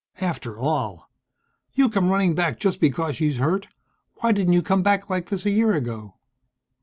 [0.19, 1.11] "After all!
[1.75, 3.67] You come running back just because she's hurt.
[4.21, 6.15] Why didn't you come back like this a year ago?"